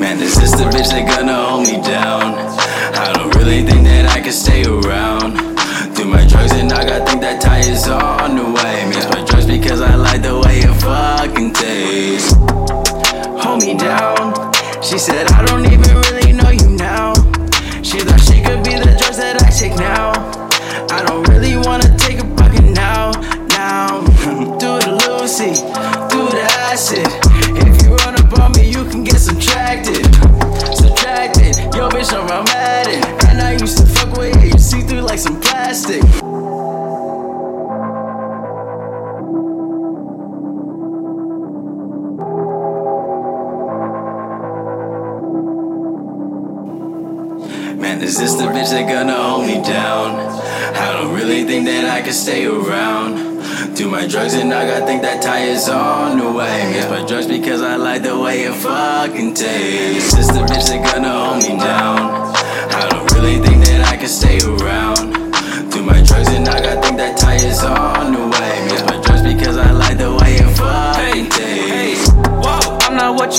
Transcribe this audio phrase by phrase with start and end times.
[0.00, 2.32] Man, is this the bitch that gonna hold me down?
[2.96, 5.36] I don't really think that I can stay around.
[5.92, 8.88] Do my drugs and I got think that tie is on the way.
[8.88, 12.32] Miss my drugs because I like the way it fucking tastes.
[13.44, 14.32] Hold me down.
[14.80, 17.12] She said, I don't even really know you now.
[17.84, 20.16] She thought she could be the drugs that I take now.
[20.88, 23.12] I don't really wanna take a bucket now,
[23.52, 24.00] now.
[24.64, 25.52] do the Lucy,
[26.08, 27.29] do the acid.
[35.20, 36.02] Like some plastic.
[47.80, 50.18] Man, is this the bitch that gonna hold me down?
[50.74, 53.30] I don't really think that I can stay around.
[53.76, 56.72] Do my drugs and I got think that tie is on the way.
[56.72, 60.14] Miss my drugs because I like the way it fucking tastes.
[60.14, 61.79] Is this the bitch that gonna hold me down?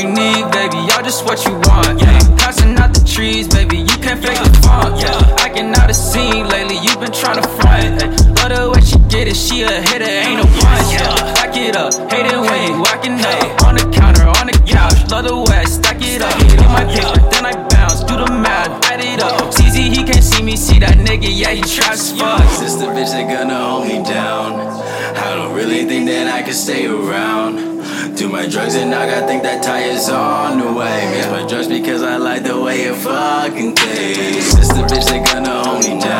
[0.00, 0.80] You need, baby.
[0.88, 2.00] Y'all just what you want.
[2.00, 3.78] Yeah, passing out the trees, baby.
[3.78, 4.96] You can't fake the funk.
[5.00, 6.78] Yeah, acting out of scene lately.
[6.80, 8.00] You been trying to front.
[8.40, 9.36] Love the way she get it.
[9.36, 10.88] She a hitter, ain't no punch.
[10.96, 11.92] Yeah, back it up.
[12.10, 14.96] Hate it when you whacking up on the counter, on the couch.
[15.10, 16.32] Love the way I stack it up.
[16.48, 18.00] Get my picture, then I bounce.
[18.04, 19.52] Do the math, add it up.
[19.52, 20.56] CZ, he can't see me.
[20.56, 21.28] See that nigga?
[21.28, 22.40] Yeah, he traps fuck.
[22.52, 24.60] Is this the bitch that gonna hold me down?
[25.16, 27.69] I don't really think that I can stay around.
[28.16, 31.10] Do my drugs and knock, I think that tire's on the way.
[31.10, 34.54] Mix my drugs because I like the way it fucking tastes.
[34.54, 36.19] This the bitch that gonna hold me down.